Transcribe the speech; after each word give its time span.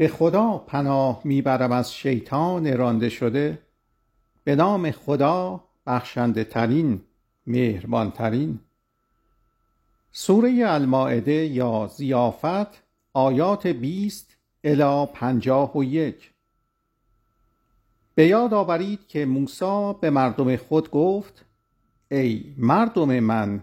به 0.00 0.08
خدا 0.08 0.58
پناه 0.58 1.20
می 1.24 1.42
برم 1.42 1.72
از 1.72 1.94
شیطان 1.94 2.76
رانده 2.76 3.08
شده. 3.08 3.58
به 4.44 4.56
نام 4.56 4.90
خدا 4.90 5.64
بخشنده 5.86 6.44
ترین 6.44 7.00
مهربان 7.46 8.10
ترین 8.10 8.60
سوره 10.12 10.62
المایده 10.66 11.32
یا 11.32 11.90
زیافت 11.96 12.82
آیات 13.12 13.66
بیست 13.66 14.36
الی 14.64 15.06
پنجاه 15.14 15.76
و 15.76 15.84
یک. 15.84 16.30
به 18.14 18.26
یاد 18.26 18.54
آورید 18.54 19.06
که 19.06 19.26
موسی 19.26 19.92
به 20.00 20.10
مردم 20.10 20.56
خود 20.56 20.90
گفت 20.90 21.44
ای 22.10 22.54
مردم 22.58 23.20
من 23.20 23.62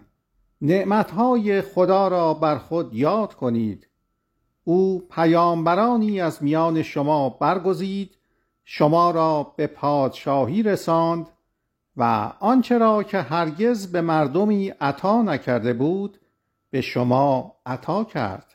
نعمتهای 0.60 1.62
خدا 1.62 2.08
را 2.08 2.34
بر 2.34 2.58
خود 2.58 2.94
یاد 2.94 3.34
کنید. 3.34 3.87
او 4.68 5.08
پیامبرانی 5.10 6.20
از 6.20 6.42
میان 6.42 6.82
شما 6.82 7.28
برگزید 7.28 8.18
شما 8.64 9.10
را 9.10 9.54
به 9.56 9.66
پادشاهی 9.66 10.62
رساند 10.62 11.28
و 11.96 12.32
آنچه 12.40 12.78
را 12.78 13.02
که 13.02 13.18
هرگز 13.18 13.92
به 13.92 14.00
مردمی 14.00 14.68
عطا 14.68 15.22
نکرده 15.22 15.72
بود 15.72 16.20
به 16.70 16.80
شما 16.80 17.56
عطا 17.66 18.04
کرد. 18.04 18.54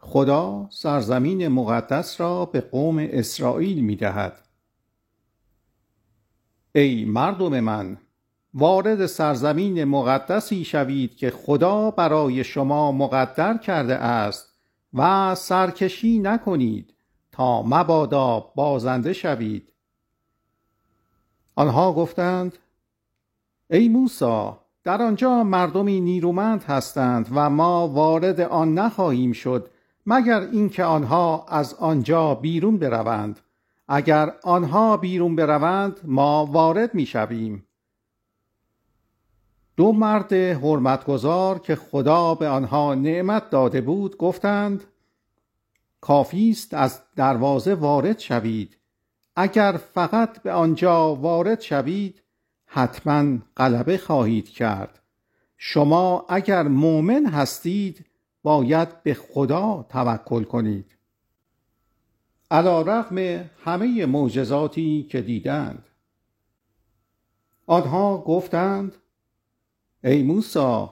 خدا 0.00 0.66
سرزمین 0.70 1.48
مقدس 1.48 2.20
را 2.20 2.44
به 2.44 2.60
قوم 2.60 2.98
اسرائیل 2.98 3.84
می 3.84 3.96
دهد 3.96 4.48
ای 6.74 7.04
مردم 7.04 7.60
من 7.60 7.98
وارد 8.54 9.06
سرزمین 9.06 9.84
مقدسی 9.84 10.64
شوید 10.64 11.16
که 11.16 11.30
خدا 11.30 11.90
برای 11.90 12.44
شما 12.44 12.92
مقدر 12.92 13.58
کرده 13.58 13.94
است 13.94 14.52
و 14.94 15.34
سرکشی 15.34 16.18
نکنید 16.18 16.94
تا 17.32 17.62
مبادا 17.62 18.40
بازنده 18.54 19.12
شوید. 19.12 19.72
آنها 21.54 21.92
گفتند 21.92 22.58
ای 23.70 23.88
موسی 23.88 24.50
در 24.84 25.02
آنجا 25.02 25.44
مردمی 25.44 26.00
نیرومند 26.00 26.64
هستند 26.64 27.28
و 27.34 27.50
ما 27.50 27.88
وارد 27.88 28.40
آن 28.40 28.74
نخواهیم 28.74 29.32
شد 29.32 29.70
مگر 30.06 30.40
اینکه 30.40 30.84
آنها 30.84 31.46
از 31.48 31.74
آنجا 31.74 32.34
بیرون 32.34 32.78
بروند. 32.78 33.40
اگر 33.88 34.34
آنها 34.42 34.96
بیرون 34.96 35.36
بروند 35.36 36.00
ما 36.04 36.46
وارد 36.46 36.94
می‌شویم. 36.94 37.66
دو 39.76 39.92
مرد 39.92 40.32
حرمتگزار 40.32 41.58
که 41.58 41.76
خدا 41.76 42.34
به 42.34 42.48
آنها 42.48 42.94
نعمت 42.94 43.50
داده 43.50 43.80
بود 43.80 44.16
گفتند 44.16 44.84
کافی 46.00 46.50
است 46.50 46.74
از 46.74 47.00
دروازه 47.16 47.74
وارد 47.74 48.18
شوید. 48.18 48.76
اگر 49.36 49.80
فقط 49.94 50.42
به 50.42 50.52
آنجا 50.52 51.14
وارد 51.14 51.60
شوید 51.60 52.22
حتما 52.66 53.38
غلبه 53.56 53.98
خواهید 53.98 54.48
کرد. 54.48 55.00
شما 55.56 56.26
اگر 56.28 56.62
مؤمن 56.62 57.26
هستید 57.26 58.06
باید 58.42 59.02
به 59.02 59.14
خدا 59.14 59.86
توکل 59.88 60.44
کنید. 60.44 60.96
علا 62.50 62.82
رغم 62.82 63.18
همه 63.64 64.06
معجزاتی 64.06 65.06
که 65.10 65.20
دیدند. 65.20 65.88
آنها 67.66 68.18
گفتند 68.18 68.96
ای 70.04 70.22
موسی 70.22 70.86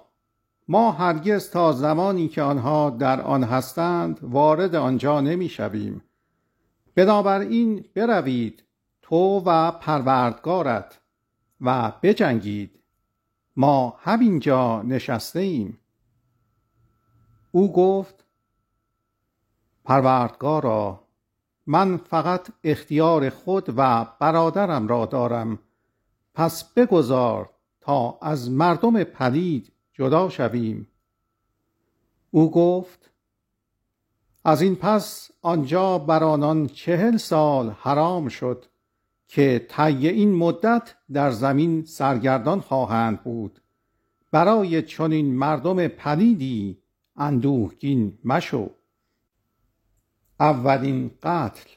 ما 0.69 0.93
هرگز 0.93 1.51
تا 1.51 1.73
زمانی 1.73 2.29
که 2.29 2.43
آنها 2.43 2.91
در 2.91 3.21
آن 3.21 3.45
هستند 3.45 4.19
وارد 4.23 4.75
آنجا 4.75 5.21
نمی 5.21 5.49
شویم 5.49 6.03
بنابراین 6.95 7.85
بروید 7.95 8.63
تو 9.03 9.43
و 9.47 9.71
پروردگارت 9.71 11.01
و 11.61 11.93
بجنگید. 12.03 12.79
ما 13.57 13.97
همینجا 14.01 14.83
نشسته 14.83 15.41
ایم 15.41 15.79
او 17.51 17.73
گفت 17.73 18.25
پروردگارا 19.85 21.05
من 21.67 21.97
فقط 21.97 22.49
اختیار 22.65 23.31
خود 23.31 23.75
و 23.77 24.07
برادرم 24.21 24.89
را 24.89 25.07
دارم. 25.07 25.59
پس 26.35 26.65
بگذار 26.65 27.52
تا 27.83 28.19
از 28.23 28.51
مردم 28.51 29.05
پلید 29.05 29.73
جدا 29.93 30.29
شویم. 30.29 30.89
او 32.31 32.51
گفت 32.51 33.11
از 34.45 34.63
این 34.63 34.77
پس 34.77 35.31
آنجا 35.43 35.99
بر 35.99 36.25
آنان 36.25 36.67
چهل 36.67 37.17
سال 37.17 37.71
حرام 37.71 38.29
شد 38.29 38.67
که 39.29 39.67
طی 39.69 40.09
این 40.09 40.35
مدت 40.35 40.95
در 41.13 41.31
زمین 41.31 41.85
سرگردان 41.85 42.61
خواهند 42.61 43.23
بود. 43.23 43.61
برای 44.31 44.83
چنین 44.83 45.35
مردم 45.35 45.89
پلیدی 45.89 46.79
اندوهگین 47.17 48.19
مشو. 48.25 48.71
اولین 50.41 51.11
قتل. 51.23 51.71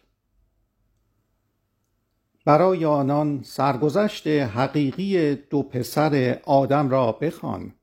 برای 2.45 2.85
آنان 2.85 3.44
سرگذشت 3.44 4.28
حقیقی 4.28 5.35
دو 5.35 5.63
پسر 5.63 6.39
آدم 6.45 6.89
را 6.89 7.11
بخوان. 7.11 7.73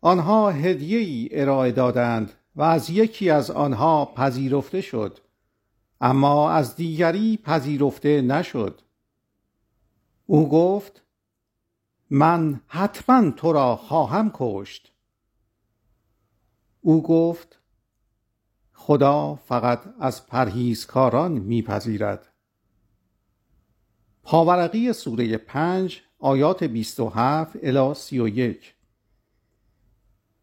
آنها 0.00 0.50
هدیه 0.50 0.98
ای 0.98 1.28
ارائه 1.32 1.72
دادند 1.72 2.32
و 2.56 2.62
از 2.62 2.90
یکی 2.90 3.30
از 3.30 3.50
آنها 3.50 4.04
پذیرفته 4.04 4.80
شد 4.80 5.18
اما 6.00 6.50
از 6.50 6.76
دیگری 6.76 7.36
پذیرفته 7.36 8.22
نشد. 8.22 8.80
او 10.26 10.48
گفت 10.48 11.02
من 12.10 12.60
حتما 12.66 13.30
تو 13.30 13.52
را 13.52 13.76
خواهم 13.76 14.30
کشت. 14.34 14.92
او 16.80 17.02
گفت 17.02 17.60
خدا 18.72 19.34
فقط 19.34 19.80
از 20.00 20.26
پرهیزکاران 20.26 21.32
میپذیرد. 21.32 22.33
پاورقی 24.24 24.92
سوره 24.92 25.36
پنج 25.36 26.00
آیات 26.18 26.64
27 26.64 27.56
الی 27.62 27.94
31 27.94 28.74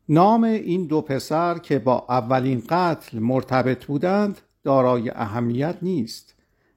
نام 0.09 0.43
این 0.43 0.87
دو 0.87 1.01
پسر 1.01 1.57
که 1.57 1.79
با 1.79 2.05
اولین 2.09 2.63
قتل 2.69 3.19
مرتبط 3.19 3.85
بودند 3.85 4.41
دارای 4.63 5.09
اهمیت 5.09 5.77
نیست. 5.81 6.35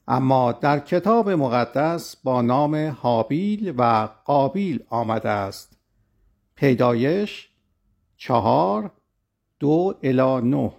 اما 0.09 0.53
در 0.53 0.79
کتاب 0.79 1.31
مقدس 1.31 2.17
با 2.17 2.43
نام 2.43 2.97
حابیل 3.01 3.75
و 3.79 4.09
قابیل 4.25 4.85
آمده 4.89 5.29
است. 5.29 5.79
پیدایش 6.55 7.49
چهار 8.17 8.91
دو 9.61 9.95
الی 10.03 10.49
نه. 10.49 10.73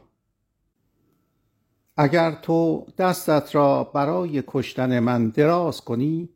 اگر 1.98 2.32
تو 2.32 2.86
دستت 2.98 3.56
را 3.56 3.84
برای 3.84 4.44
کشتن 4.48 5.00
من 5.00 5.30
دراز 5.30 5.82
کنی 5.82 6.30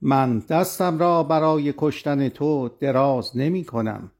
من 0.00 0.38
دستم 0.38 0.98
را 0.98 1.22
برای 1.22 1.74
کشتن 1.78 2.28
تو 2.28 2.68
دراز 2.80 3.36
نمی 3.36 3.64
کنم. 3.64 4.10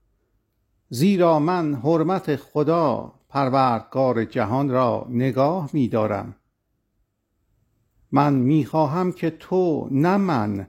زیرا 0.88 1.38
من 1.38 1.74
حرمت 1.74 2.36
خدا 2.36 3.12
پروردگار 3.28 4.24
جهان 4.24 4.70
را 4.70 5.06
نگاه 5.08 5.70
می 5.72 5.88
دارم. 5.88 6.34
من 8.12 8.34
می 8.34 8.64
خواهم 8.64 9.12
که 9.12 9.30
تو 9.30 9.88
نه 9.90 10.16
من 10.16 10.66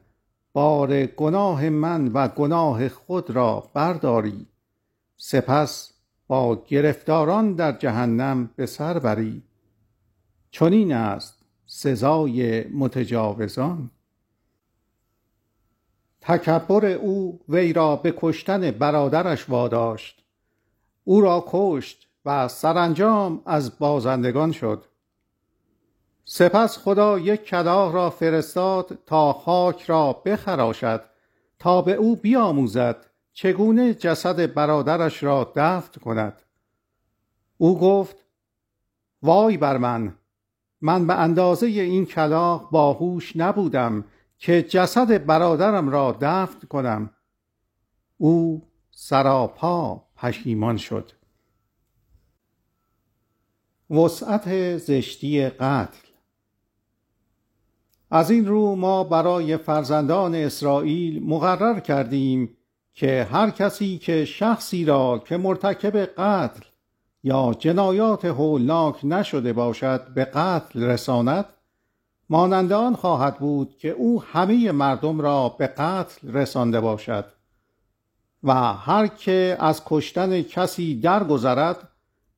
بار 0.54 1.06
گناه 1.06 1.70
من 1.70 2.08
و 2.08 2.28
گناه 2.28 2.90
خود 2.90 3.30
را 3.30 3.70
برداری. 3.74 4.48
سپس 5.18 5.94
با 6.28 6.64
گرفتاران 6.68 7.54
در 7.54 7.72
جهنم 7.72 8.50
به 8.56 8.66
سر 8.66 9.00
بری. 9.00 9.44
چنین 10.54 10.94
است 10.94 11.46
سزای 11.66 12.64
متجاوزان. 12.64 13.92
تکبر 16.22 16.86
او 16.86 17.40
وی 17.50 17.74
را 17.74 17.96
به 17.96 18.14
کشتن 18.18 18.72
برادرش 18.72 19.50
واداشت. 19.50 20.24
او 21.04 21.22
را 21.22 21.44
کشت 21.48 22.08
و 22.26 22.48
سرانجام 22.48 23.42
از 23.46 23.80
بازندگان 23.80 24.52
شد. 24.52 24.86
سپس 26.26 26.78
خدا 26.78 27.20
یک 27.20 27.44
کلاه 27.44 27.94
را 27.94 28.10
فرستاد 28.10 29.00
تا 29.06 29.34
خاک 29.34 29.82
را 29.82 30.14
بخراشد 30.14 31.04
تا 31.60 31.82
به 31.82 31.94
او 31.94 32.16
بیاموزد 32.16 33.06
چگونه 33.34 33.94
جسد 33.94 34.54
برادرش 34.54 35.24
را 35.24 35.52
دفن 35.56 36.02
کند. 36.02 36.42
او 37.58 37.80
گفت 37.80 38.16
وای 39.22 39.58
بر 39.58 39.78
من 39.78 40.16
من 40.86 41.08
به 41.08 41.14
اندازه 41.14 41.68
این 41.68 42.06
کلاه 42.06 42.72
باهوش 42.72 43.36
نبودم 43.36 44.06
که 44.38 44.64
جسد 44.64 45.26
برادرم 45.26 45.90
را 45.90 46.18
دفن 46.22 46.68
کنم. 46.68 47.10
او 48.18 48.68
سراپا 48.92 50.04
پشیمان 50.16 50.78
شد. 50.78 51.12
وسعت 53.90 54.78
زشتی 54.78 55.50
قتل. 55.50 56.08
از 58.12 58.32
این 58.32 58.46
رو 58.48 58.76
ما 58.76 59.04
برای 59.04 59.58
فرزندان 59.58 60.36
اسرائیل 60.36 61.24
مقرر 61.24 61.80
کردیم 61.80 62.58
که 62.94 63.28
هر 63.32 63.50
کسی 63.50 63.98
که 63.98 64.26
شخصی 64.26 64.86
را 64.86 65.24
که 65.28 65.38
مرتکب 65.38 65.98
قتل 65.98 66.73
یا 67.24 67.56
جنایات 67.60 68.26
هولناک 68.26 69.00
نشده 69.06 69.54
باشد 69.54 70.14
به 70.14 70.26
قتل 70.26 70.84
رساند؟ 70.84 71.46
مانند 72.30 72.72
آن 72.72 72.96
خواهد 72.96 73.38
بود 73.38 73.78
که 73.78 73.90
او 73.90 74.24
همه 74.24 74.72
مردم 74.72 75.22
را 75.22 75.50
به 75.50 75.68
قتل 75.68 76.32
رسانده 76.32 76.82
باشد. 76.82 77.26
و 78.44 78.54
هر 78.74 79.08
که 79.08 79.58
از 79.60 79.82
کشتن 79.86 80.42
کسی 80.42 81.00
درگذرد 81.00 81.90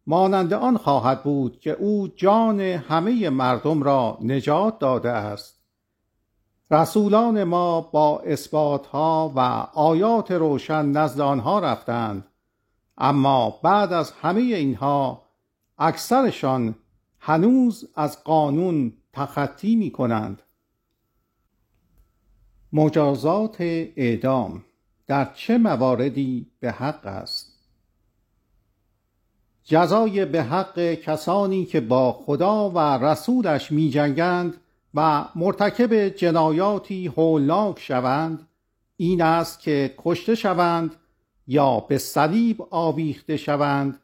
مانند 0.07 0.53
آن 0.53 0.77
خواهد 0.77 1.23
بود 1.23 1.59
که 1.59 1.71
او 1.71 2.07
جان 2.07 2.59
همه 2.59 3.29
مردم 3.29 3.83
را 3.83 4.17
نجات 4.21 4.79
داده 4.79 5.09
است. 5.09 5.55
رسولان 6.71 7.43
ما 7.43 7.81
با 7.81 8.19
اثباتها 8.19 9.33
و 9.35 9.39
آیات 9.73 10.31
روشن 10.31 10.85
نزد 10.85 11.21
آنها 11.21 11.59
رفتند. 11.59 12.25
اما 12.97 13.59
بعد 13.63 13.93
از 13.93 14.11
همه 14.11 14.41
اینها 14.41 15.25
اکثرشان 15.77 16.75
هنوز 17.19 17.89
از 17.95 18.23
قانون 18.23 18.93
تخطی 19.13 19.75
می 19.75 19.91
کنند 19.91 20.41
مجازات 22.73 23.61
اعدام 23.61 24.63
در 25.07 25.33
چه 25.33 25.57
مواردی 25.57 26.51
به 26.59 26.71
حق 26.71 27.05
است؟ 27.05 27.55
جزای 29.63 30.25
به 30.25 30.43
حق 30.43 30.93
کسانی 30.93 31.65
که 31.65 31.81
با 31.81 32.13
خدا 32.13 32.69
و 32.69 32.79
رسولش 32.79 33.71
می 33.71 33.89
جنگند 33.89 34.57
و 34.93 35.25
مرتکب 35.35 36.07
جنایاتی 36.07 37.07
هولناک 37.07 37.79
شوند 37.79 38.47
این 38.97 39.21
است 39.21 39.59
که 39.59 39.95
کشته 39.97 40.35
شوند 40.35 40.95
یا 41.47 41.79
به 41.79 41.97
صلیب 41.97 42.67
آویخته 42.69 43.37
شوند 43.37 43.99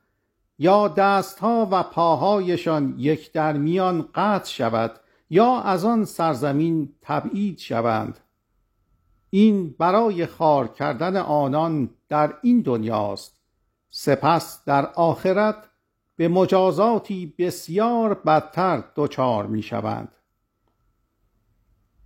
یا 0.59 0.87
دستها 0.87 1.67
و 1.71 1.83
پاهایشان 1.83 2.95
یک 2.97 3.31
در 3.31 3.53
میان 3.53 4.09
قطع 4.15 4.49
شود 4.49 4.99
یا 5.29 5.61
از 5.61 5.85
آن 5.85 6.05
سرزمین 6.05 6.95
تبعید 7.01 7.57
شوند. 7.57 8.19
این 9.29 9.75
برای 9.79 10.25
خار 10.25 10.67
کردن 10.67 11.17
آنان 11.17 11.89
در 12.09 12.33
این 12.41 12.61
دنیاست. 12.61 13.41
سپس 13.89 14.63
در 14.65 14.85
آخرت 14.85 15.55
به 16.15 16.27
مجازاتی 16.27 17.33
بسیار 17.37 18.13
بدتر 18.13 18.83
دچار 18.95 19.47
می 19.47 19.61
شوند 19.61 20.11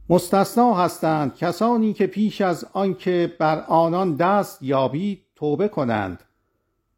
مستثنا 0.09 0.73
هستند 0.73 1.35
کسانی 1.35 1.93
که 1.93 2.07
پیش 2.07 2.41
از 2.41 2.65
آنکه 2.73 3.35
بر 3.39 3.59
آنان 3.59 4.15
دست 4.15 4.63
یابید 4.63 5.21
توبه 5.35 5.67
کنند. 5.67 6.23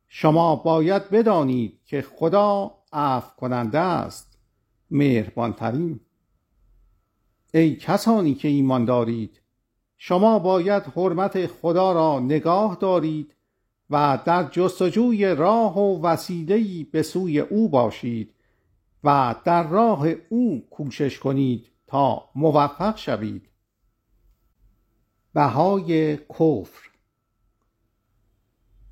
شما 0.08 0.56
باید 0.56 1.10
بدانید 1.10 1.80
که 1.86 2.02
خدا 2.02 2.72
عفو 2.94 3.36
کننده 3.38 3.80
است. 3.80 4.38
مهربانترین. 4.92 6.00
ای 7.54 7.76
کسانی 7.76 8.36
که 8.36 8.48
ایمان 8.48 8.86
دارید 8.86 9.42
شما 9.98 10.40
باید 10.40 10.84
حرمت 10.84 11.48
خدا 11.48 11.92
را 11.92 12.20
نگاه 12.20 12.78
دارید 12.82 13.34
و 13.90 14.20
در 14.26 14.44
جستجوی 14.44 15.36
راه 15.36 15.78
و 15.80 16.02
وسیله‌ای 16.02 16.84
به 16.84 17.04
سوی 17.04 17.40
او 17.40 17.70
باشید 17.70 18.34
و 19.04 19.36
در 19.44 19.68
راه 19.68 20.08
او 20.30 20.64
کوشش 20.70 21.20
کنید. 21.20 21.68
تا 21.88 22.30
موفق 22.36 22.98
شوید. 22.98 23.50
بهای 25.34 26.18
کفر. 26.18 26.88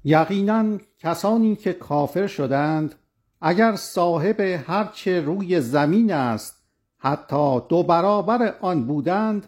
یقینا 0.03 0.77
کسانی 1.00 1.56
که 1.56 1.74
کافر 1.74 2.27
شدند 2.27 2.95
اگر 3.42 3.75
صاحب 3.75 4.39
هرچه 4.39 5.21
روی 5.21 5.62
زمین 5.62 6.13
است 6.13 6.63
حتی 6.97 7.59
دو 7.69 7.83
برابر 7.83 8.56
آن 8.62 8.88
بودند 8.88 9.48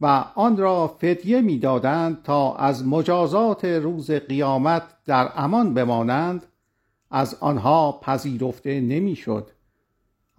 و 0.00 0.24
آن 0.34 0.56
را 0.56 0.88
فدیه 0.88 1.40
می‌دادند 1.40 2.22
تا 2.22 2.54
از 2.54 2.86
مجازات 2.86 3.64
روز 3.64 4.10
قیامت 4.10 4.82
در 5.04 5.32
امان 5.36 5.74
بمانند 5.74 6.46
از 7.10 7.34
آنها 7.40 8.00
پذیرفته 8.02 8.80
نمی‌شد. 8.80 9.50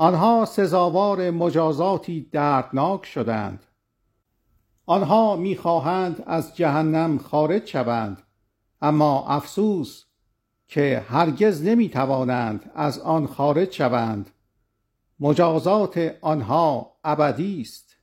آنها 0.01 0.45
سزاوار 0.45 1.31
مجازاتی 1.31 2.29
دردناک 2.31 3.05
شدند. 3.05 3.65
آنها 4.85 5.35
می‌خواهند 5.35 6.23
از 6.25 6.55
جهنم 6.55 7.17
خارج 7.17 7.65
شوند 7.65 8.21
اما 8.81 9.27
افسوس 9.27 10.05
که 10.67 11.05
هرگز 11.07 11.63
نمی‌توانند 11.63 12.71
از 12.75 12.99
آن 12.99 13.27
خارج 13.27 13.71
شوند. 13.71 14.29
مجازات 15.19 16.15
آنها 16.21 16.95
ابدی 17.03 17.61
است. 17.61 17.97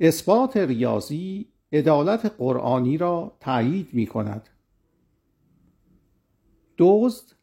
اثبات 0.00 0.56
ریاضی 0.56 1.52
عدالت 1.72 2.34
قرآنی 2.38 2.98
را 2.98 3.36
تایید 3.40 3.94
می 3.94 4.06
کند 4.06 4.48
دزد 6.78 7.39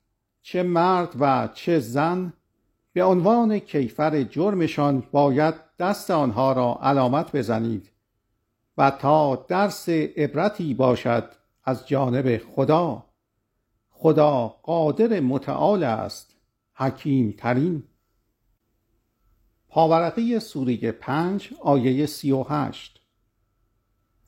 چه 0.50 0.64
مرد 0.64 1.16
و 1.20 1.50
چه 1.54 1.80
زن 1.80 2.34
به 2.94 3.04
عنوان 3.04 3.60
کیفر 3.60 4.24
جرمشان 4.24 5.04
باید 5.12 5.54
دست 5.80 6.12
آنها 6.12 6.54
را 6.54 6.80
علامت 6.82 7.36
بزنید 7.36 7.92
و 8.78 8.92
تا 8.92 9.36
درس 9.36 9.90
عبرتی 9.90 10.74
باشد 10.74 11.32
از 11.64 11.88
جانب 11.88 12.38
خدا. 12.38 13.06
خدا 13.90 14.48
قادر 14.48 15.20
متعال 15.20 15.84
است 15.84 16.36
حکیم 16.74 17.36
ترین 17.38 17.84
پاورقی 19.70 20.40
سوره 20.40 20.92
پنج 20.92 21.54
آیه 21.62 22.06
سی 22.06 22.32
و 22.32 22.44
هشت. 22.44 23.02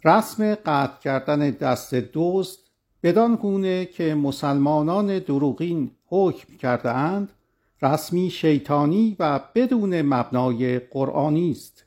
رسم 0.06 0.56
قطع 0.56 1.00
کردن 1.00 1.50
دست 1.50 1.96
دوست 1.96 2.72
بدان 3.04 3.36
گونه 3.36 3.86
که 3.86 4.16
مسلمانان 4.16 5.20
دروغین 5.20 5.92
حکم 6.10 6.58
کرده 6.58 6.92
اند 6.92 7.30
رسمی 7.82 8.30
شیطانی 8.30 9.16
و 9.20 9.40
بدون 9.56 10.02
مبنای 10.02 10.80
قرآنی 10.80 11.52
است. 11.52 11.86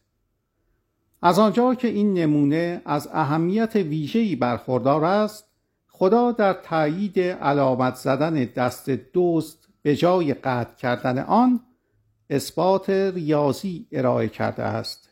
از 1.23 1.39
آنجا 1.39 1.75
که 1.75 1.89
این 1.89 2.15
نمونه 2.15 2.83
از 2.85 3.09
اهمیت 3.13 3.77
ویژه‌ای 3.77 4.37
برخوردار 4.37 5.05
است 5.05 5.45
خدا 5.89 6.33
در 6.33 6.53
تایید 6.53 7.21
علامت 7.21 7.95
زدن 7.95 8.35
دست 8.35 8.91
دوست 8.91 9.69
به 9.83 9.97
جای 9.97 10.35
قطع 10.35 10.75
کردن 10.75 11.19
آن 11.19 11.61
اثبات 12.31 12.91
ریاضی 12.91 13.87
ارائه 13.93 14.29
کرده 14.29 14.63
است. 14.63 15.11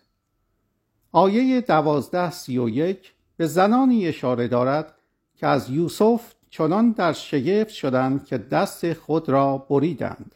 آیه 1.13 1.61
دوازده 1.61 2.31
سی 2.31 2.59
و 2.59 2.69
یک 2.69 3.13
به 3.37 3.47
زنانی 3.47 4.07
اشاره 4.07 4.49
دارد 4.49 4.95
که 5.37 5.47
از 5.47 5.71
یوسف 5.71 6.35
چنان 6.51 6.91
در 6.93 7.13
شگفت 7.13 7.75
شدند 7.75 8.25
که 8.25 8.39
دست 8.39 8.93
خود 8.93 9.29
را 9.29 9.59
بریدند. 9.59 10.35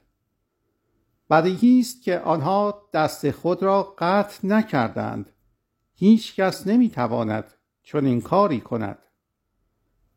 بدیهی 1.30 1.80
است 1.80 2.02
که 2.02 2.18
آنها 2.18 2.82
دست 2.92 3.30
خود 3.30 3.62
را 3.62 3.94
قطع 3.98 4.46
نکردند. 4.46 5.30
هیچ 5.94 6.34
کس 6.36 6.66
نمی‌تواند 6.66 7.54
چون 7.82 8.06
این 8.06 8.20
کاری 8.20 8.60
کند. 8.60 8.98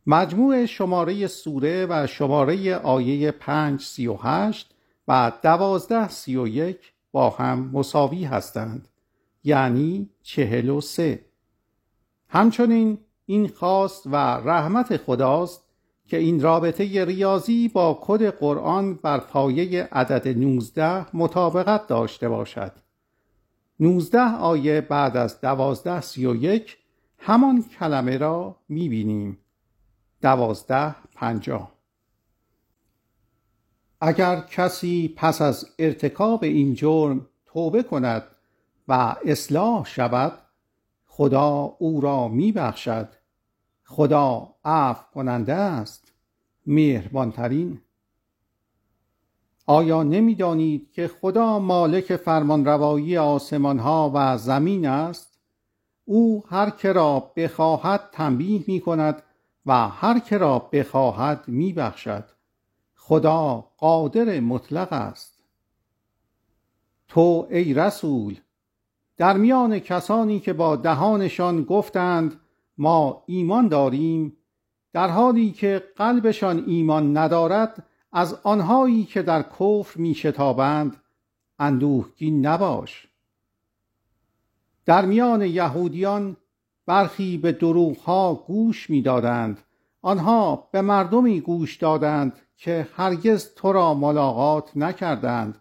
مجموع 0.08 0.66
شماره 0.66 1.28
سوره 1.28 1.86
و 1.90 2.08
شماره 2.08 2.76
آیه 2.76 3.32
پنج 3.32 3.82
سی 3.82 4.08
و 4.08 4.14
هشت 4.14 4.74
و 5.08 5.32
دوازده 5.42 6.10
سی 6.10 6.38
و 6.38 6.48
یک 6.48 6.94
با 7.12 7.30
هم 7.30 7.70
مساوی 7.74 8.24
هستند 8.24 8.88
یعنی 9.44 10.10
چهل 10.22 10.70
و 10.70 10.82
سه. 10.82 11.26
همچنین 12.30 12.98
این 13.26 13.48
خواست 13.48 14.08
و 14.08 14.16
رحمت 14.16 14.98
خداست 14.98 15.67
که 16.08 16.18
این 16.18 16.42
رابطه 16.42 17.06
ریاضی 17.06 17.68
با 17.68 18.00
کد 18.02 18.30
قرآن 18.30 18.94
بر 18.94 19.20
پایه 19.20 19.90
عدد 19.92 20.28
19 20.28 21.18
مطابقت 21.18 21.88
داشته 21.88 22.30
باشد. 22.30 22.72
19 23.80 24.20
آیه 24.20 24.82
بعد 24.82 25.18
از 25.18 25.42
12 25.42 26.02
سی 26.02 26.26
و 26.26 26.36
یک 26.36 26.78
همان 27.18 27.66
کلمه 27.80 28.18
را 28.18 28.56
می‌بینیم. 28.70 29.38
دوازده 30.22 30.96
پنجاه. 31.16 31.72
اگر 34.02 34.40
کسی 34.40 35.14
پس 35.18 35.42
از 35.42 35.66
ارتکاب 35.80 36.44
این 36.44 36.74
جرم 36.74 37.28
توبه 37.46 37.84
کند 37.84 38.24
و 38.88 39.16
اصلاح 39.26 39.86
شود 39.86 40.34
خدا 41.06 41.76
او 41.80 42.02
را 42.02 42.28
میبخشد. 42.28 43.10
خدا 43.90 44.56
عفو 44.66 45.04
کننده 45.14 45.54
است. 45.54 46.12
مهربانترین. 46.66 47.82
آیا 49.66 50.04
نمی‌دانید 50.04 50.92
که 50.92 51.08
خدا 51.08 51.60
مالک 51.60 52.16
فرمانروایی 52.16 53.18
آسمان 53.18 53.80
ها 53.80 54.12
و 54.14 54.38
زمین 54.38 54.88
است؟ 54.88 55.40
او 56.06 56.44
هر 56.50 56.70
که 56.70 56.92
را 56.92 57.32
بخواهد 57.36 58.10
تنبیه 58.12 58.64
می 58.68 58.80
کند 58.80 59.24
و 59.66 59.88
هر 59.88 60.20
که 60.20 60.38
را 60.38 60.60
بخواهد 60.60 61.44
می 61.48 61.74
بخشد 61.74 62.26
خدا 62.96 63.66
قادر 63.78 64.40
مطلق 64.40 64.94
است. 64.94 65.40
تو 67.08 67.48
ای 67.50 67.74
رسول 67.74 68.40
در 69.18 69.38
میان 69.38 69.80
کسانی 69.80 70.40
که 70.40 70.54
با 70.54 70.76
دهانشان 70.76 71.64
گفتند 71.64 72.40
ما 72.78 73.24
ایمان 73.26 73.68
داریم 73.68 74.38
در 74.94 75.10
حالی 75.10 75.52
که 75.52 75.84
قلبشان 75.96 76.64
ایمان 76.68 77.18
ندارد 77.18 77.86
از 78.12 78.40
آنهایی 78.44 79.04
که 79.04 79.22
در 79.22 79.44
کفر 79.44 80.00
می 80.00 80.16
شتابند 80.16 80.98
اندوهگین 81.60 82.46
نباش. 82.46 83.08
در 84.86 85.06
میان 85.06 85.42
یهودیان 85.42 86.38
برخی 86.86 87.38
به 87.38 87.52
دروغها 87.52 88.36
گوش 88.48 88.90
می‌دادند. 88.90 89.64
آنها 90.02 90.70
به 90.72 90.82
مردمی 90.82 91.42
گوش 91.42 91.78
دادند 91.78 92.34
که 92.58 92.88
هرگز 92.96 93.54
تو 93.56 93.72
را 93.72 93.94
ملاقات 93.94 94.78
نکردند 94.78 95.58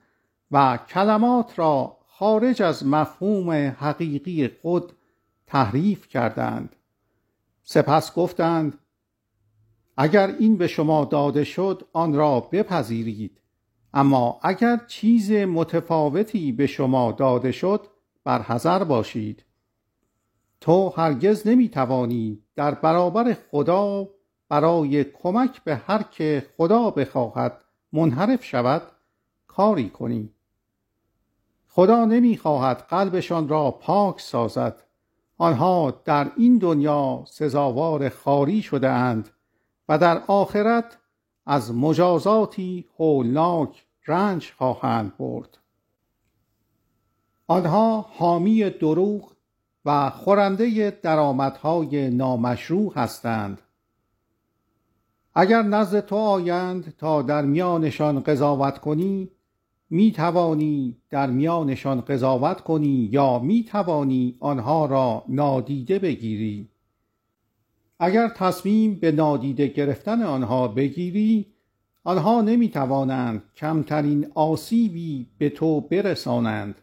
و 0.51 0.79
کلمات 0.89 1.59
را 1.59 1.97
خارج 2.07 2.63
از 2.63 2.87
مفهوم 2.87 3.51
حقیقی 3.51 4.51
خود 4.63 4.93
تحریف 5.47 6.09
کردند. 6.09 6.76
سپس 7.69 8.15
گفتند 8.15 8.79
اگر 9.97 10.37
این 10.39 10.57
به 10.57 10.67
شما 10.67 11.05
داده 11.05 11.45
شد 11.45 11.89
آن 11.93 12.15
را 12.15 12.41
بپذیرید. 12.41 13.41
اما 13.95 14.41
اگر 14.43 14.81
چیز 14.89 15.33
متفاوتی 15.33 16.53
به 16.53 16.67
شما 16.67 17.13
داده 17.13 17.53
شد 17.53 17.87
بر 18.25 18.43
حذر 18.43 18.85
باشید. 18.85 19.45
تو 20.61 20.89
هرگز 20.89 21.47
نمی‌توانی 21.47 22.43
در 22.57 22.75
برابر 22.75 23.37
خدا 23.51 24.09
برای 24.49 25.05
کمک 25.05 25.65
به 25.65 25.77
هر 25.77 26.03
که 26.03 26.47
خدا 26.57 26.91
بخواهد 26.91 27.65
منحرف 27.93 28.45
شود 28.45 28.83
کاری 29.47 29.91
کنی. 29.91 30.33
خدا 31.69 32.05
نمی‌خواهد 32.05 32.87
قلبشان 32.89 33.49
را 33.49 33.71
پاک 33.71 34.21
سازد. 34.21 34.86
آنها 35.39 36.03
در 36.05 36.33
این 36.37 36.59
دنیا 36.59 37.25
سزاوار 37.27 38.09
خاری 38.09 38.63
شده 38.63 38.89
اند 38.89 39.29
و 39.89 39.99
در 39.99 40.23
آخرت 40.27 40.99
از 41.47 41.75
مجازاتی 41.75 42.85
هولناک 42.99 43.85
رنج 44.07 44.53
خواهند 44.59 45.17
برد. 45.17 45.59
آنها 47.47 48.07
حامی 48.19 48.71
دروغ 48.71 49.33
و 49.85 50.11
خورنده 50.11 50.91
درآمدهای 51.03 52.11
نامشروع 52.11 52.93
هستند. 52.97 53.63
اگر 55.35 55.63
نزد 55.63 56.07
تو 56.07 56.17
آیند 56.17 56.95
تا 56.99 57.23
در 57.23 57.43
میانشان 57.43 58.21
قضاوت 58.21 58.79
کنی 58.79 59.31
می 59.91 60.13
توانی 60.13 60.97
در 61.11 61.31
میانشان 61.31 62.01
قضاوت 62.01 62.61
کنی 62.61 63.09
یا 63.13 63.39
می 63.39 63.65
توانی 63.65 64.37
آنها 64.41 64.87
را 64.87 65.25
نادیده 65.29 65.99
بگیری؟ 65.99 66.69
اگر 67.99 68.29
تصمیم 68.29 68.95
به 68.95 69.13
نادیده 69.13 69.67
گرفتن 69.67 70.23
آنها 70.23 70.69
بگیری 70.69 71.47
آنها 72.05 72.41
نمی 72.41 72.69
توانند 72.69 73.43
کمترین 73.57 74.33
آسیبی 74.35 75.27
به 75.39 75.51
تو 75.51 75.81
برسانند. 75.81 76.75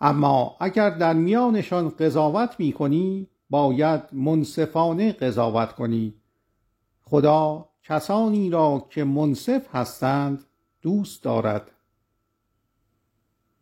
اما 0.00 0.56
اگر 0.60 0.90
در 0.90 1.12
میانشان 1.12 1.88
قضاوت 1.88 2.56
می 2.58 2.72
کنی 2.72 3.28
باید 3.50 4.02
منصفانه 4.12 5.12
قضاوت 5.12 5.72
کنی. 5.72 6.14
خدا 7.02 7.68
کسانی 7.84 8.50
را 8.50 8.86
که 8.90 9.04
منصف 9.04 9.74
هستند 9.74 10.44
دوست 10.82 11.22
دارد. 11.22 11.70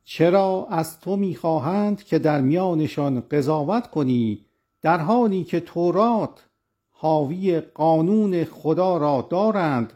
چرا 0.05 0.67
از 0.71 1.01
تو 1.01 1.17
می‌خواهند 1.17 2.03
که 2.03 2.19
در 2.19 2.41
میانشان 2.41 3.21
قضاوت 3.21 3.91
کنی 3.91 4.47
در 4.83 4.99
حالی 4.99 5.45
که 5.45 5.61
تورات 5.61 6.45
حاوی 6.91 7.61
قانون 7.61 8.45
خدا 8.45 8.97
را 8.97 9.29
دارند 9.31 9.93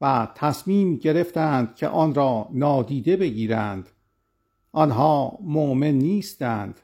و 0.00 0.28
تصمیم 0.34 0.96
گرفتند 0.96 1.74
که 1.74 1.88
آن 1.88 2.14
را 2.14 2.48
نادیده 2.52 3.16
بگیرند. 3.16 3.90
آنها 4.72 5.38
مؤمن 5.42 5.90
نیستند. 5.90 6.80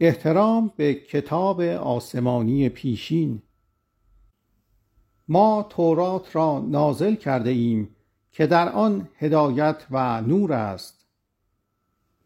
احترام 0.00 0.72
به 0.76 0.94
کتاب 0.94 1.60
آسمانی 1.60 2.68
پیشین. 2.68 3.42
ما 5.28 5.66
تورات 5.68 6.36
را 6.36 6.58
نازل 6.58 7.14
کرده 7.14 7.50
ایم 7.50 7.96
که 8.32 8.46
در 8.46 8.68
آن 8.68 9.08
هدایت 9.18 9.86
و 9.90 10.20
نور 10.20 10.52
است. 10.52 11.06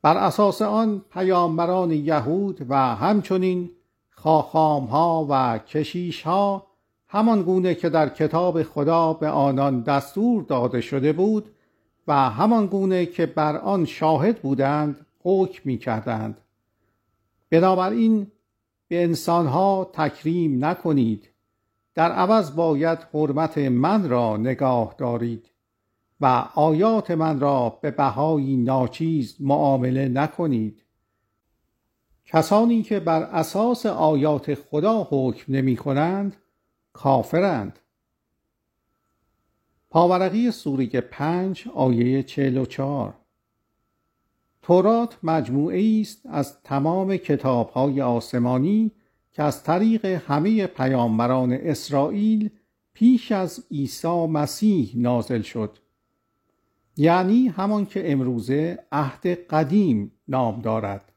بر 0.03 0.17
اساس 0.17 0.63
آن 0.63 1.05
پیامبران 1.13 1.91
یهود 1.91 2.67
و 2.69 2.77
همچنین 2.77 3.71
خاخام 4.11 4.85
ها 4.85 5.27
و 5.31 5.59
کشیش 5.59 6.23
ها 6.23 6.67
همان 7.09 7.43
گونه 7.43 7.75
که 7.75 7.89
در 7.89 8.09
کتاب 8.09 8.63
خدا 8.63 9.13
به 9.13 9.29
آنان 9.29 9.81
دستور 9.81 10.43
داده 10.43 10.81
شده 10.81 11.13
بود 11.13 11.55
و 12.07 12.31
همان 12.31 12.67
گونه 12.67 13.07
که 13.07 13.27
بر 13.27 13.57
آن 13.57 13.85
شاهد 13.85 14.43
بودند 14.43 15.07
حکم 15.23 15.63
می 15.65 15.79
کردند 15.79 16.39
بنابراین 17.51 18.27
به 18.89 19.03
انسانها 19.03 19.91
تکریم 19.93 20.65
نکنید. 20.65 21.29
در 21.95 22.13
عوض 22.13 22.57
باید 22.57 22.99
حرمت 23.15 23.59
من 23.59 24.09
را 24.09 24.37
نگاه 24.37 24.95
دارید. 24.99 25.51
و 26.25 26.49
آیات 26.55 27.11
من 27.11 27.41
را 27.41 27.79
به 27.83 27.91
بهایی 27.91 28.57
ناچیز 28.57 29.37
معامله 29.41 30.09
نکنید. 30.09 30.83
کسانی 32.25 32.83
که 32.83 33.01
بر 33.01 33.23
اساس 33.23 33.87
آیات 33.87 34.55
خدا 34.55 35.09
حکم 35.11 35.53
نمی 35.53 35.77
کنند 35.77 36.37
کافرند. 36.93 37.79
پاورقی 39.91 40.51
سوره 40.51 40.87
پنج 40.87 41.69
آیه 41.75 42.23
چهل 42.23 42.57
و 42.57 42.67
چهار. 42.67 43.15
تورات 44.63 45.19
مجموعه 45.23 46.01
است 46.01 46.27
از 46.27 46.63
تمام 46.63 47.17
کتابهای 47.17 48.03
آسمانی 48.03 48.91
که 49.33 49.43
از 49.43 49.63
طریق 49.63 50.05
همه 50.05 50.67
پیامبران 50.67 51.53
اسرائیل 51.53 52.51
پیش 52.95 53.33
از 53.33 53.65
عیسی 53.71 54.27
مسیح 54.27 54.93
نازل 54.97 55.43
شد. 55.43 55.84
یعنی 56.97 57.49
همان 57.49 57.87
که 57.87 58.13
امروزه 58.13 58.79
عهد 58.93 59.27
قدیم 59.27 60.13
نام 60.29 60.61
دارد. 60.61 61.13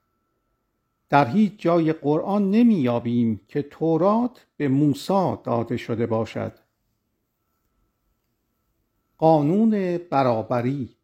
در 1.10 1.28
هیچ 1.28 1.54
جای 1.58 1.94
قرآن 1.94 2.52
نمییابیم 2.52 3.42
که 3.48 3.62
تورات 3.62 4.46
به 4.58 4.68
موسی 4.68 5.36
داده 5.44 5.78
شده 5.78 6.06
باشد. 6.06 6.54
قانون 9.18 9.98
برابری. 9.98 10.98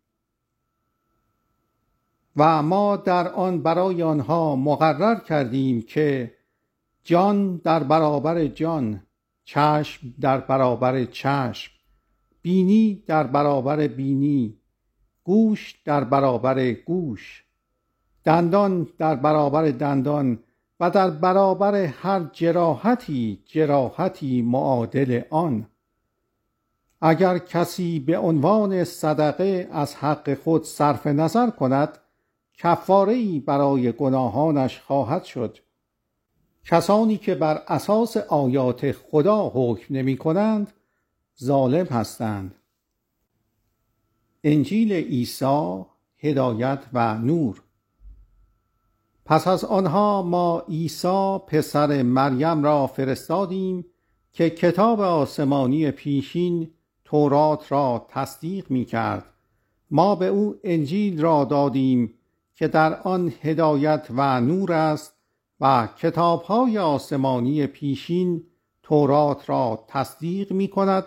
و 2.35 2.63
ما 2.63 2.97
در 2.97 3.27
آن 3.27 3.63
برای 3.63 4.03
آنها 4.03 4.55
مقرر 4.55 5.19
کردیم 5.19 5.81
که 5.81 6.33
جان 7.03 7.57
در 7.57 7.83
برابر 7.83 8.47
جان 8.47 9.03
چشم 9.43 10.13
در 10.21 10.37
برابر 10.37 11.05
چشم 11.05 11.71
بینی 12.41 13.03
در 13.07 13.23
برابر 13.27 13.87
بینی 13.87 14.59
گوش 15.23 15.81
در 15.85 16.03
برابر 16.03 16.71
گوش 16.71 17.43
دندان 18.23 18.87
در 18.97 19.15
برابر 19.15 19.71
دندان 19.71 20.39
و 20.79 20.89
در 20.89 21.09
برابر 21.09 21.75
هر 21.75 22.29
جراحتی 22.33 23.43
جراحتی 23.45 24.41
معادل 24.41 25.21
آن. 25.29 25.67
اگر 27.01 27.37
کسی 27.37 27.99
به 27.99 28.17
عنوان 28.17 28.83
صدقه 28.83 29.69
از 29.71 29.95
حق 29.95 30.33
خود 30.33 30.63
صرف 30.63 31.07
نظر 31.07 31.49
کند 31.49 31.97
کفاره 32.53 33.13
ای 33.13 33.39
برای 33.39 33.91
گناهانش 33.91 34.79
خواهد 34.79 35.23
شد. 35.23 35.57
کسانی 36.65 37.17
که 37.17 37.35
بر 37.35 37.63
اساس 37.67 38.17
آیات 38.17 38.91
خدا 38.91 39.51
حکم 39.55 39.95
نمی 39.95 40.17
کنند 40.17 40.73
ظالم 41.43 41.85
هستند. 41.85 42.55
انجیل 44.43 44.93
عیسی 44.93 45.85
هدایت 46.17 46.79
و 46.93 47.17
نور. 47.17 47.61
پس 49.25 49.47
از 49.47 49.65
آنها 49.65 50.21
ما 50.21 50.59
عیسی 50.59 51.37
پسر 51.47 52.03
مریم 52.03 52.63
را 52.63 52.87
فرستادیم 52.87 53.85
که 54.33 54.49
کتاب 54.49 55.01
آسمانی 55.01 55.91
پیشین 55.91 56.71
تورات 57.05 57.71
را 57.71 58.05
تصدیق 58.09 58.71
می 58.71 58.85
کرد 58.85 59.25
ما 59.91 60.15
به 60.15 60.27
او 60.27 60.55
انجیل 60.63 61.21
را 61.21 61.45
دادیم 61.45 62.13
که 62.55 62.67
در 62.67 63.01
آن 63.01 63.33
هدایت 63.41 64.07
و 64.09 64.41
نور 64.41 64.73
است 64.73 65.13
و 65.59 65.89
کتابهای 65.97 66.77
آسمانی 66.77 67.67
پیشین 67.67 68.43
تورات 68.83 69.49
را 69.49 69.85
تصدیق 69.87 70.51
می 70.51 70.67
کند 70.67 71.05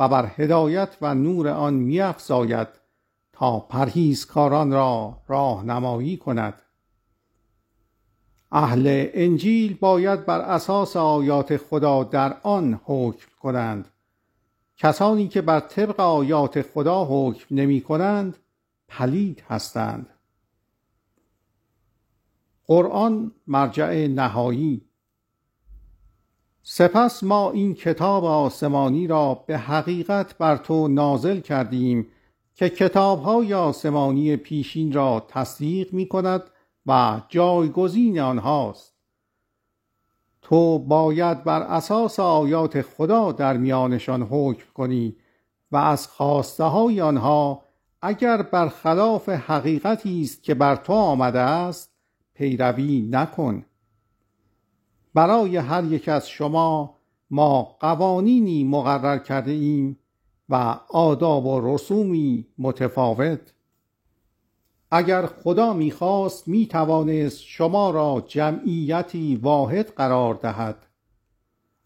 و 0.00 0.08
بر 0.08 0.32
هدایت 0.36 0.96
و 1.00 1.14
نور 1.14 1.48
آن 1.48 1.74
می 1.74 2.00
افزاید 2.00 2.68
تا 3.32 3.60
پرهیزکاران 3.60 4.72
را 4.72 5.18
راهنمایی 5.28 6.16
کند. 6.16 6.62
اهل 8.52 9.06
انجیل 9.14 9.74
باید 9.74 10.26
بر 10.26 10.40
اساس 10.40 10.96
آیات 10.96 11.56
خدا 11.56 12.04
در 12.04 12.36
آن 12.42 12.80
حکم 12.84 13.28
کنند. 13.40 13.88
کسانی 14.76 15.28
که 15.28 15.42
بر 15.42 15.60
طبق 15.60 16.00
آیات 16.00 16.62
خدا 16.62 17.04
حکم 17.04 17.54
نمی 17.54 17.80
کنند 17.80 18.36
پلید 18.88 19.42
هستند. 19.48 20.06
قرآن 22.66 23.32
مرجع 23.46 24.06
نهایی 24.06 24.89
سپس 26.62 27.22
ما 27.22 27.50
این 27.50 27.74
کتاب 27.74 28.24
آسمانی 28.24 29.06
را 29.06 29.34
به 29.46 29.58
حقیقت 29.58 30.38
بر 30.38 30.56
تو 30.56 30.88
نازل 30.88 31.40
کردیم 31.40 32.06
که 32.54 32.68
کتابهای 32.68 33.54
آسمانی 33.54 34.36
پیشین 34.36 34.92
را 34.92 35.26
تصدیق 35.28 35.92
می 35.92 36.08
کند 36.08 36.42
و 36.86 37.20
جایگزین 37.28 38.20
آنهاست. 38.20 38.94
تو 40.42 40.78
باید 40.78 41.44
بر 41.44 41.62
اساس 41.62 42.20
آیات 42.20 42.82
خدا 42.82 43.32
در 43.32 43.56
میانشان 43.56 44.22
حکم 44.22 44.66
کنی 44.74 45.16
و 45.72 45.76
از 45.76 46.06
خواسته 46.06 46.64
های 46.64 47.00
آنها 47.00 47.62
اگر 48.02 48.42
برخلاف 48.42 49.28
حقیقتی 49.28 50.22
است 50.22 50.42
که 50.42 50.54
بر 50.54 50.76
تو 50.76 50.92
آمده 50.92 51.38
است 51.38 51.92
پیروی 52.34 53.08
نکن. 53.10 53.64
برای 55.14 55.56
هر 55.56 55.84
یک 55.84 56.08
از 56.08 56.28
شما 56.28 56.96
ما 57.30 57.62
قوانینی 57.80 58.64
مقرر 58.64 59.18
کرده 59.18 59.50
ایم 59.50 59.98
و 60.48 60.78
آداب 60.88 61.46
و 61.46 61.74
رسومی 61.74 62.46
متفاوت. 62.58 63.54
اگر 64.90 65.26
خدا 65.26 65.72
می‌خواست 65.72 66.48
می‌توانست 66.48 67.42
شما 67.42 67.90
را 67.90 68.24
جمعیتی 68.26 69.36
واحد 69.36 69.86
قرار 69.86 70.34
دهد. 70.34 70.86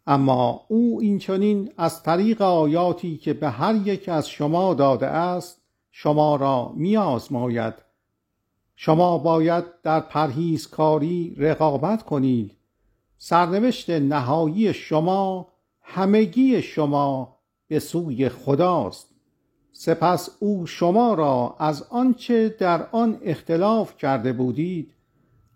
اما 0.06 0.60
او 0.68 1.00
اینچنین 1.00 1.72
از 1.76 2.02
طریق 2.02 2.42
آیاتی 2.42 3.16
که 3.16 3.32
به 3.32 3.50
هر 3.50 3.74
یک 3.74 4.08
از 4.08 4.28
شما 4.28 4.74
داده 4.74 5.06
است 5.06 5.62
شما 5.90 6.36
را 6.36 6.72
میآزماید. 6.76 7.74
شما 8.76 9.18
باید 9.18 9.64
در 9.82 10.00
پرهیزکاری 10.00 11.34
رقابت 11.38 12.02
کنید. 12.02 12.56
سرنوشت 13.18 13.90
نهایی 13.90 14.74
شما 14.74 15.48
همگی 15.82 16.62
شما 16.62 17.38
به 17.68 17.78
سوی 17.78 18.28
خداست. 18.28 19.10
سپس 19.72 20.30
او 20.40 20.66
شما 20.66 21.14
را 21.14 21.56
از 21.58 21.82
آنچه 21.82 22.48
در 22.48 22.88
آن 22.92 23.18
اختلاف 23.22 23.96
کرده 23.96 24.32
بودید 24.32 24.94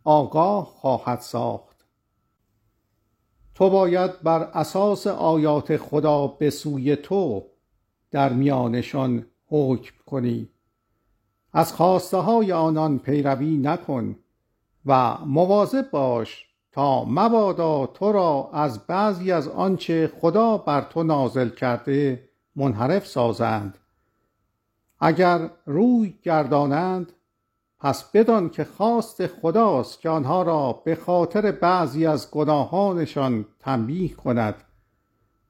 آگاه 0.05 0.65
خواهد 0.65 1.21
ساخت. 1.21 1.85
تو 3.55 3.71
باید 3.71 4.23
بر 4.23 4.43
اساس 4.43 5.07
آیات 5.07 5.77
خدا 5.77 6.27
به 6.27 6.51
سوی 6.51 6.97
تو 6.97 7.47
در 8.11 8.33
میانشان 8.33 9.27
حکم 9.47 9.95
کنی. 10.07 10.49
از 11.53 11.73
خواسته 11.73 12.17
های 12.17 12.53
آنان 12.53 12.99
پیروی 12.99 13.57
نکن 13.57 14.17
و 14.87 15.19
مواظب 15.25 15.91
باش 15.91 16.48
مبادا 16.85 17.87
تو 17.87 18.13
را 18.13 18.51
از 18.53 18.87
بعضی 18.87 19.33
از 19.33 19.49
آنچه 19.49 20.13
خدا 20.21 20.59
بر 20.59 20.81
تو 20.81 21.03
نازل 21.03 21.49
کرده 21.49 22.29
منحرف 22.57 23.07
سازند. 23.07 23.79
اگر 25.01 25.51
روی 25.67 26.15
گردانند 26.23 27.13
پس 27.81 28.11
بدان 28.11 28.51
که 28.51 28.65
خواست 28.65 29.27
خداست 29.27 30.01
که 30.01 30.09
آنها 30.09 30.43
را 30.43 30.73
به 30.73 30.95
خاطر 30.95 31.53
بعضی 31.53 32.07
از 32.07 32.31
گناهانشان 32.31 33.47
تنبیه 33.59 34.15
کند. 34.15 34.55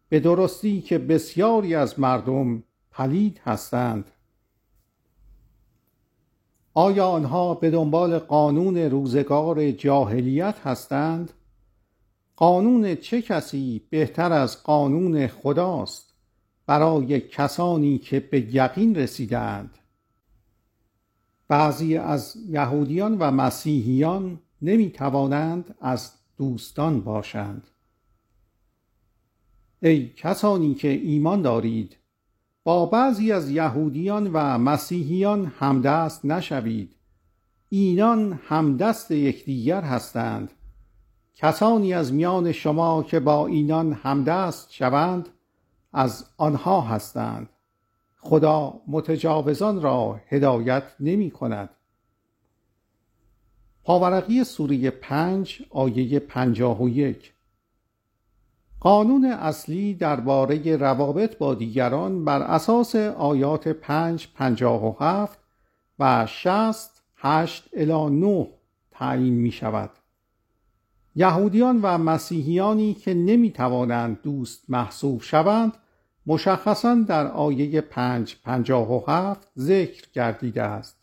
به 0.09 0.21
درستی 0.21 0.81
که 0.81 0.99
بسیاری 0.99 1.75
از 1.75 2.01
مردم 2.01 2.63
پلید 2.91 3.41
هستند. 3.45 4.11
آیا 6.79 7.09
آنها 7.09 7.55
به 7.55 7.71
دنبال 7.71 8.19
قانون 8.19 8.77
روزگار 8.77 9.71
جاهلیت 9.71 10.67
هستند؟ 10.67 11.33
قانون 12.37 12.95
چه 12.95 13.23
کسی 13.23 13.83
بهتر 13.91 14.33
از 14.33 14.63
قانون 14.63 15.27
خداست 15.27 16.15
برای 16.67 17.21
کسانی 17.21 17.99
که 17.99 18.21
به 18.21 18.55
یقین 18.55 18.95
رسیدند؟ 18.95 19.79
بعضی 21.49 21.97
از 21.97 22.37
یهودیان 22.49 23.19
و 23.19 23.31
مسیحیان 23.31 24.41
نمی 24.63 24.91
توانند 24.91 25.75
از 25.81 26.13
دوستان 26.37 27.01
باشند 27.01 27.67
ای 29.83 30.09
کسانی 30.09 30.75
که 30.75 30.89
ایمان 30.89 31.43
دارید 31.43 31.97
با 32.69 32.87
بعضی 32.87 33.33
از 33.33 33.51
یهودیان 33.51 34.31
و 34.33 34.59
مسیحیان 34.59 35.53
همدست 35.59 36.25
نشوید. 36.25 36.97
اینان 37.69 38.41
همدست 38.45 39.11
یکدیگر 39.11 39.81
هستند. 39.81 40.53
کسانی 41.35 41.95
از 41.95 42.13
میان 42.13 42.53
شما 42.53 43.03
که 43.03 43.21
با 43.21 43.47
اینان 43.47 43.93
همدست 43.93 44.73
شوند 44.73 45.29
از 45.93 46.27
آنها 46.37 46.81
هستند. 46.81 47.49
خدا 48.17 48.81
متجاوزان 48.87 49.83
را 49.83 50.21
هدایت 50.29 50.85
نمی 51.01 51.31
کند. 51.31 51.71
پاورقی 53.85 54.45
سوره 54.45 54.91
پنج 54.91 55.63
آیه 55.71 56.19
پنجاه 56.19 56.83
و 56.83 56.89
یک. 56.89 57.33
قانون 58.81 59.25
اصلی 59.25 59.95
درباره 59.95 60.77
روابط 60.77 61.39
با 61.39 61.55
دیگران 61.55 62.25
بر 62.25 62.43
اساس 62.43 62.97
آیات 62.97 63.69
پنج 63.69 64.29
پنجاه 64.35 64.85
و 64.85 65.05
هفت 65.05 65.39
و 65.99 66.27
شست 66.27 67.03
هشت 67.17 67.69
الی 67.73 68.11
نه 68.11 68.49
تعیین 68.91 69.35
می 69.35 69.51
شود. 69.51 69.91
یهودیان 71.17 71.81
و 71.83 71.99
مسیحیانی 71.99 72.95
که 72.95 73.15
نمی 73.15 73.51
توانند 73.51 74.23
دوست 74.23 74.65
محسوب 74.69 75.23
شوند 75.23 75.73
مشخصا 76.27 76.95
در 76.95 77.27
آیه 77.27 77.81
پنج 77.81 78.37
پنجاه 78.45 78.93
و 78.93 79.11
هفت 79.11 79.49
ذکر 79.59 80.05
گردیده 80.13 80.63
است. 80.63 80.97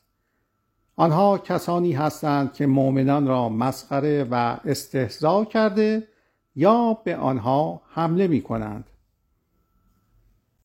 آنها 0.96 1.38
کسانی 1.38 1.94
هستند 1.94 2.54
که 2.54 2.68
مؤمنان 2.68 3.28
را 3.28 3.50
مسخره 3.50 4.28
و 4.32 4.58
استهزا 4.66 5.46
کرده 5.46 6.08
یا 6.56 6.98
به 7.04 7.16
آنها 7.16 7.82
حمله 7.90 8.28
می 8.28 8.42
کنند 8.42 8.90